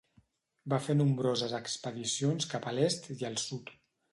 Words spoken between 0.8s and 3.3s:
fer nombroses expedicions cap a l'est i